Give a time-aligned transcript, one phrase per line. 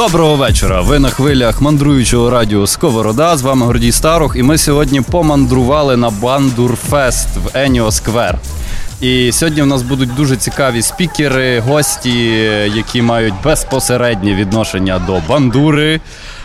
[0.00, 0.80] Доброго вечора.
[0.80, 3.36] Ви на хвилях мандруючого радіо Сковорода.
[3.36, 8.38] З вами Гордій Старух, і ми сьогодні помандрували на Бандурфест в Еніо Сквер.
[9.00, 12.12] І сьогодні в нас будуть дуже цікаві спікери, гості,
[12.74, 16.00] які мають безпосереднє відношення до бандури.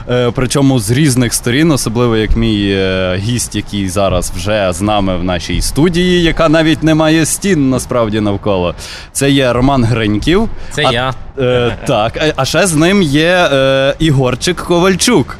[0.09, 5.17] Е, причому з різних сторін, особливо як мій е, гість, який зараз вже з нами
[5.17, 8.75] в нашій студії, яка навіть не має стін насправді навколо.
[9.11, 10.49] Це є Роман Гриньків.
[10.71, 11.13] Це а, я.
[11.39, 15.37] Е, так, а ще з ним є е, Ігорчик Ковальчук.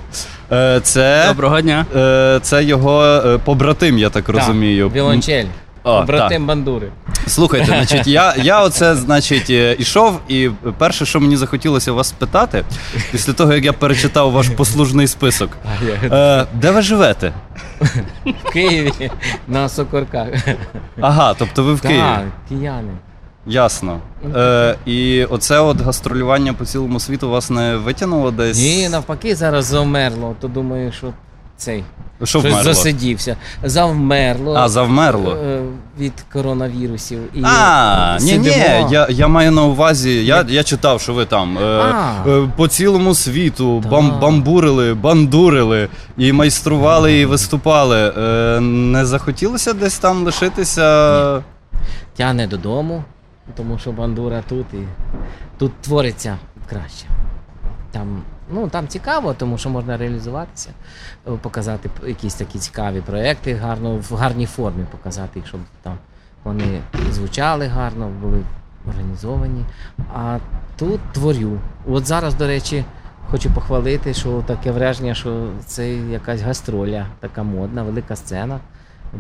[0.52, 1.86] Е, це, Доброго дня.
[1.96, 4.90] Е, це його е, побратим, я так розумію.
[4.90, 5.46] Віолончель.
[5.86, 6.92] О, Братим бандури.
[7.28, 12.64] Слухайте, значить, я я оце, значить, е, ішов, і перше, що мені захотілося вас спитати,
[13.12, 15.50] після того, як я перечитав ваш послужний список,
[16.04, 17.34] е, де ви живете?
[18.26, 19.12] В Києві
[19.48, 20.28] на Сокорках.
[21.02, 22.00] Ага, тобто ви в Києві.
[22.00, 22.92] Так, кияни.
[23.48, 24.00] Ясно.
[24.36, 28.58] Е, І оце от гастролювання по цілому світу вас не витягнуло десь?
[28.58, 31.14] Ні, навпаки, зараз завмерло, то думаю, що
[31.58, 31.84] цей.
[32.18, 32.64] Що щось вмерло?
[32.64, 33.38] засидівся.
[33.64, 34.54] Завмерло.
[34.56, 35.32] А, завмерло.
[35.36, 35.62] е,
[36.00, 37.20] Від коронавірусів.
[37.34, 38.90] І А, ні, ні, сидимо.
[38.92, 42.24] я, я маю на увазі, я, я читав, що ви там е, А.
[42.28, 48.14] е, по цілому світу бам, бамбурили, бандурили і майстрували, і виступали.
[48.18, 51.44] Е, не захотілося десь там лишитися?
[52.18, 53.04] Тягне додому,
[53.58, 54.78] тому що бандура тут і
[55.58, 56.38] тут твориться
[56.70, 57.06] краще.
[57.92, 60.70] Там, ну, там цікаво, тому що можна реалізуватися,
[61.28, 65.98] е, показати якісь такі цікаві проекти гарно, в гарній формі показати щоб там
[66.44, 68.44] вони звучали гарно, були
[68.90, 69.66] організовані.
[70.14, 70.38] А
[70.76, 71.60] тут творю.
[71.88, 72.86] От зараз, до речі,
[73.32, 78.60] хочу похвалити, що таке враження, що це якась гастроля, така модна, велика сцена.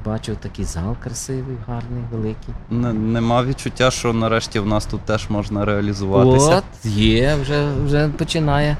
[0.06, 2.54] Бачу такий зал красивий, гарний, великий.
[2.70, 6.58] Не, нема відчуття, що нарешті в нас тут теж можна реалізуватися.
[6.58, 8.78] От, є, вже, вже починає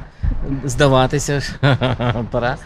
[0.66, 1.42] здаватися.
[2.32, 2.58] Пора.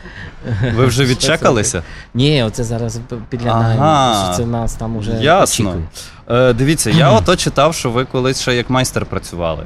[0.76, 1.84] Ви вже відчекалися?
[2.14, 3.84] Ні, оце зараз підглядаємо.
[3.84, 4.34] Ага.
[4.34, 5.66] що Це нас там уже Ясно.
[5.70, 5.90] очікують.
[6.30, 9.64] Е, дивіться, я ото читав, що ви колись ще як майстер працювали.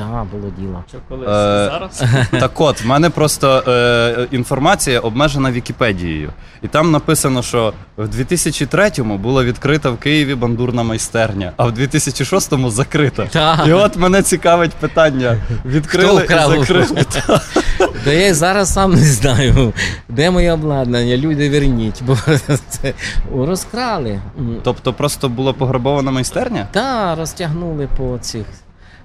[0.00, 0.84] Так, було діло.
[0.88, 2.04] Що коли Е, зараз?
[2.40, 6.30] Так от, в мене просто е, інформація обмежена Вікіпедією.
[6.62, 12.70] І там написано, що в 2003-му була відкрита в Києві бандурна майстерня, а в 2006-му
[12.70, 13.26] закрита.
[13.26, 13.66] Так.
[13.66, 16.50] І от мене цікавить питання: відкрили Хто і вкрав?
[16.60, 16.86] закрили.
[18.04, 19.72] Та я й зараз сам не знаю,
[20.08, 22.16] де моє обладнання, люди верніть, бо
[22.68, 22.94] це
[23.36, 24.20] розкрали.
[24.62, 26.68] Тобто просто була пограбована майстерня?
[26.72, 28.46] Та, розтягнули по цих.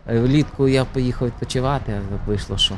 [0.10, 2.76] Е, Влітку я поїхав відпочивати, а вийшло, що.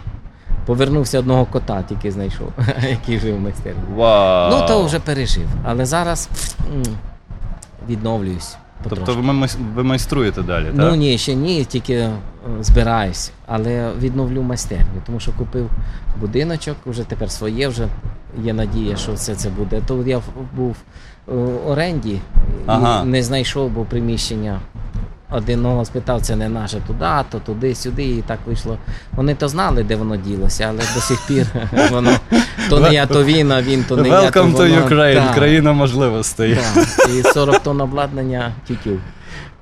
[0.66, 2.52] Повернувся одного кота, тільки знайшов,
[2.90, 3.80] який жив в майстерні.
[3.96, 4.52] Вау.
[4.52, 5.48] Ну, то вже пережив.
[5.64, 6.30] Але зараз
[7.90, 8.58] відновлююсь.
[8.90, 10.76] Тобто ви, ви майструєте далі, так?
[10.76, 12.12] Ну ні, ще ні, тільки е,
[12.60, 15.70] збираюсь, але відновлю майстерню, тому що купив
[16.20, 17.88] будиночок, вже тепер своє, вже
[18.44, 19.82] є надія, що все це буде.
[19.88, 20.22] То я
[20.56, 20.76] був
[21.28, 22.22] в оренді і
[22.66, 23.04] Ага.
[23.04, 24.60] не знайшов, бо приміщення.
[25.30, 28.78] Одного спитав, це не наше туди, то туди, сюди, і так вийшло.
[29.12, 31.48] Вони то знали, де воно ділося, але до сих пір
[31.92, 32.12] воно
[32.70, 35.36] то не я, то він, а він, то не я, то Welcome to Ukraine, Так,
[35.36, 36.58] країна можливостей.
[36.76, 37.10] так.
[37.10, 39.00] І 40 тонн обладнання тютю.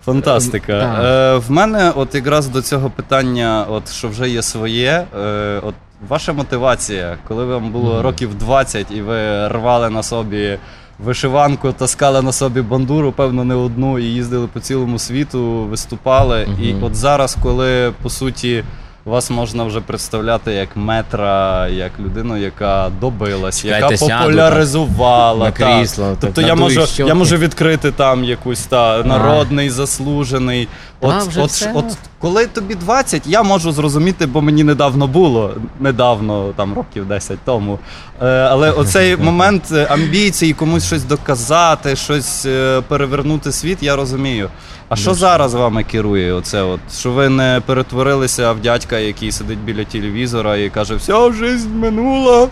[0.06, 0.74] Фантастика.
[0.74, 5.06] Е, в мене, от якраз до цього питання, от що вже є своє.
[5.20, 5.76] Е, от
[6.08, 10.58] ваша мотивація, коли вам було років 20 і ви рвали на собі
[11.00, 16.48] вишиванку, таскали на собі бандуру, певно, не одну, і їздили по цілому світу, виступали.
[16.62, 18.64] І от зараз, коли по суті.
[19.06, 25.46] Вас можна вже представляти як метра, як людину, яка добилась, Чекайте, яка сяду, популяризувала.
[25.46, 27.08] на крісло, так, Тобто я надую можу, щоки.
[27.10, 30.68] я можу відкрити там якусь та народний, заслужений.
[31.02, 31.72] От, А, вже от, все.
[31.74, 31.86] от
[32.20, 37.80] коли тобі 20, я можу зрозуміти, бо мені недавно було, недавно, там років 10 тому.
[38.22, 44.50] Е, але оцей момент е, амбіції, комусь щось доказати, щось е, перевернути світ, я розумію.
[44.90, 46.34] А що зараз вами керує?
[46.34, 51.32] Оце от, що ви не перетворилися в дядька, який сидить біля телевізора і каже, вся
[51.32, 52.48] жизнь минула.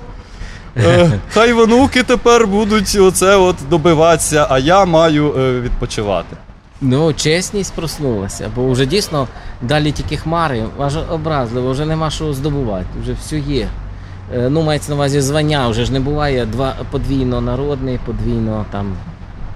[0.78, 6.36] Е, Хай онуки тепер будуть оце от добиватися, а я маю е, відпочивати.
[6.82, 9.28] Ну, чесність проснулася, бо вже дійсно
[9.62, 13.68] далі тільки хмари, аж образливо, вже нема що здобувати, вже все є.
[14.36, 18.94] Е, Ну, мається на увазі звання, вже ж не буває два, подвійно народний, подвійно там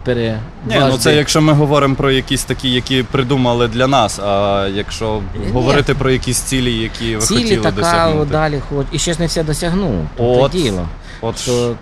[0.07, 0.39] пере.
[0.67, 4.19] Ні, ну це якщо ми говоримо про якісь такі, які придумали для нас.
[4.19, 5.51] А якщо Ні.
[5.51, 8.31] говорити про якісь цілі, які ви Цілі хотіли така досягнути.
[8.31, 8.87] далі хоч.
[8.91, 10.07] І ще ж не все досягнув.
[10.17, 10.41] От.
[10.41, 10.51] От.
[10.51, 10.87] діло.
[11.21, 11.75] От Що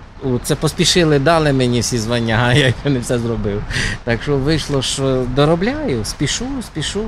[0.43, 3.61] це поспішили, дали мені всі звання, а я не все зробив.
[4.03, 7.03] Так що вийшло, що доробляю, спішу, спішу.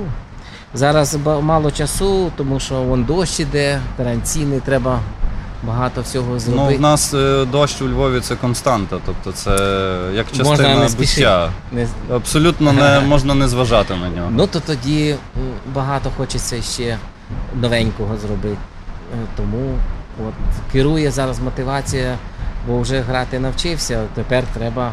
[0.74, 5.00] Зараз мало часу, тому що вон дощ іде, карантини, треба
[5.62, 9.50] багато всього Ну, в нас е, дощ у Львові це константа, тобто це
[10.14, 11.20] як Можна частина не спішити.
[11.20, 11.50] буття.
[11.72, 14.28] Не- Абсолютно не можна не зважати на нього.
[14.30, 15.14] Ну то тоді
[15.74, 16.96] багато хочеться ще
[17.60, 18.56] новенького зробити.
[19.14, 19.74] Е, Тому
[20.28, 20.34] от
[20.72, 22.14] керує зараз мотивація,
[22.66, 24.92] бо вже грати навчився, тепер треба.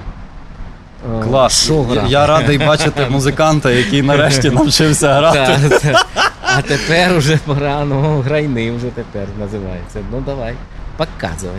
[1.20, 1.64] е, Клас.
[1.64, 2.08] Що Я, грати?
[2.10, 5.60] я радий бачити музиканта, який нарешті навчився грати.
[5.70, 6.04] Та, та.
[6.58, 10.00] А тепер уже пора, ну грайни вже тепер називається.
[10.12, 10.54] Ну давай,
[10.98, 11.50] показуй.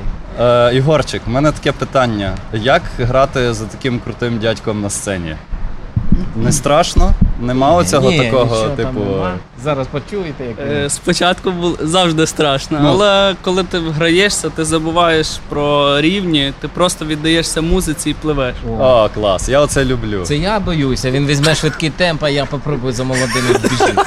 [0.40, 5.36] Е, Ігорчик, в мене таке питання: як грати за таким крутим дядьком на сцені?
[6.36, 7.12] Не страшно?
[7.40, 9.00] Нема оцього Ні, такого, нічого там типу.
[9.00, 9.32] нема.
[9.64, 12.88] Зараз почуєте, як Е, Спочатку було завжди страшно, Ну.
[12.88, 18.54] але коли ти граєшся, ти забуваєш про рівні, ти просто віддаєшся музиці і пливеш.
[18.70, 18.84] О.
[18.84, 20.22] О, клас, я оце люблю.
[20.24, 24.02] Це я боюся, він візьме швидкий темп, а я попробую за молодими збіжити.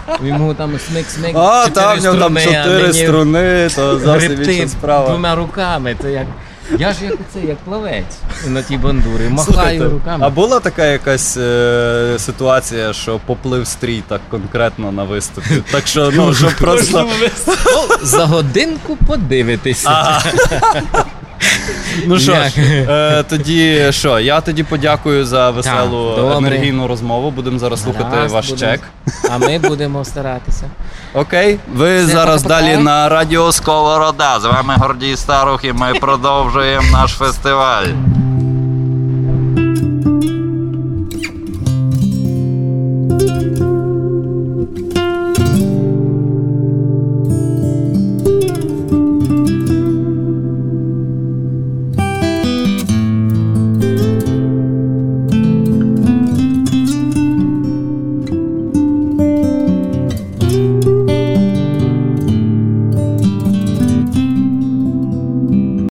[0.22, 1.38] Йому там смик-смик.
[1.38, 5.08] А, там в нього там чотири струни, то зовсім інша справа.
[5.08, 5.96] двома руками.
[6.02, 6.26] То як...
[6.78, 8.16] Я ж як це, як плавець
[8.46, 9.28] на тій бандурі.
[9.30, 10.26] Махаю Слухайте, руками.
[10.26, 15.62] А була така якась е, ситуація, що поплив стрій так конкретно на виступі?
[15.72, 17.08] Так що, ну, щоб просто.
[17.46, 20.22] Ну, за годинку подивитися.
[22.06, 24.18] Ну що ж, е, тоді що?
[24.20, 26.36] Я тоді подякую за веселу Так, добре.
[26.48, 27.30] енергійну розмову.
[27.30, 28.80] Будемо зараз слухати Гаразд, ваш будемо- чек.
[29.30, 30.64] А ми будемо старатися.
[31.14, 32.62] Окей, ви Все, зараз пока-пока.
[32.72, 34.40] далі на радіо Сковорода.
[34.40, 37.86] З вами Гордій Старух, і ми продовжуємо наш фестиваль.